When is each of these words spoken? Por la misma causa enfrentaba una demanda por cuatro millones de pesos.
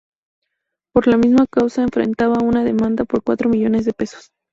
Por 0.93 1.05
la 1.05 1.15
misma 1.17 1.45
causa 1.45 1.83
enfrentaba 1.83 2.43
una 2.43 2.63
demanda 2.63 3.05
por 3.05 3.21
cuatro 3.21 3.51
millones 3.51 3.85
de 3.85 3.93
pesos. 3.93 4.31